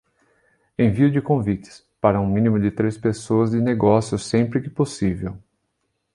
Envio 0.79 1.11
de 1.11 1.21
convites: 1.21 1.87
para 2.01 2.19
um 2.19 2.25
mínimo 2.25 2.59
de 2.59 2.71
três 2.71 2.97
pessoas 2.97 3.51
de 3.51 3.61
negócios, 3.61 4.25
sempre 4.25 4.59
que 4.59 4.67
possível. 4.67 5.37